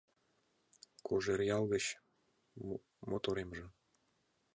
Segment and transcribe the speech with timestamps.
[1.07, 1.85] Кожеръял гыч
[3.09, 3.65] моторемже